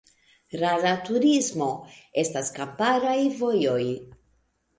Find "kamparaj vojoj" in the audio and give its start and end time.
2.57-3.79